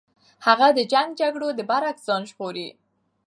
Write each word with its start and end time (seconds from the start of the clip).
هغه 0.45 0.67
د 0.77 0.79
جنګ 0.91 1.09
جګړو 1.21 1.47
د 1.55 1.59
برعکس 1.69 2.03
ځان 2.07 2.21
ژغوري. 2.29 2.67